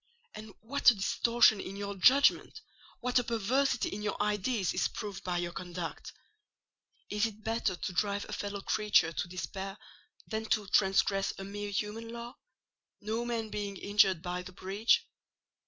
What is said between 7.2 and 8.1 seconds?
it better to